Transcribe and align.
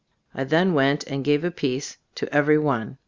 I 0.33 0.45
then 0.45 0.73
went 0.73 1.03
and 1.03 1.23
gave 1.23 1.43
a 1.43 1.51
piece 1.51 1.97
to 2.15 2.27
every 2.33 2.57
one. 2.57 2.97